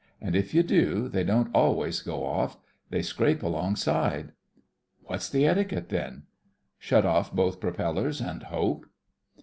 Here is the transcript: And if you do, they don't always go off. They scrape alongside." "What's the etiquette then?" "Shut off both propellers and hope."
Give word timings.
And 0.19 0.35
if 0.35 0.55
you 0.55 0.63
do, 0.63 1.07
they 1.09 1.23
don't 1.23 1.53
always 1.53 2.01
go 2.01 2.25
off. 2.25 2.57
They 2.89 3.03
scrape 3.03 3.43
alongside." 3.43 4.31
"What's 5.03 5.29
the 5.29 5.45
etiquette 5.45 5.89
then?" 5.89 6.23
"Shut 6.79 7.05
off 7.05 7.31
both 7.31 7.59
propellers 7.59 8.19
and 8.19 8.41
hope." 8.41 8.87